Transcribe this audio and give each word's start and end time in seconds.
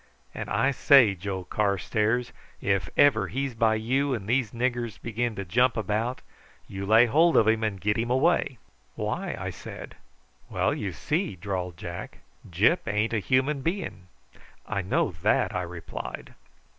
And 0.33 0.49
I 0.49 0.71
say, 0.71 1.13
Joe 1.13 1.43
Carstairs, 1.43 2.33
if 2.59 2.89
ever 2.97 3.27
he's 3.27 3.53
by 3.53 3.75
you 3.75 4.15
and 4.15 4.25
these 4.27 4.49
niggers 4.49 4.99
begin 4.99 5.35
to 5.35 5.45
jump 5.45 5.77
about, 5.77 6.21
you 6.67 6.87
lay 6.87 7.05
hold 7.05 7.37
of 7.37 7.47
him 7.47 7.63
and 7.63 7.79
get 7.79 7.97
him 7.99 8.09
away." 8.09 8.57
"Why?" 8.95 9.35
I 9.37 9.51
said. 9.51 9.93
"Well, 10.49 10.73
you 10.73 10.91
see," 10.91 11.35
drawled 11.35 11.77
Jack, 11.77 12.17
"Gyp 12.49 12.87
ain't 12.87 13.13
a 13.13 13.19
human 13.19 13.61
being." 13.61 14.07
"I 14.65 14.81
know 14.81 15.11
that," 15.21 15.53
I 15.55 15.61
replied. 15.61 16.33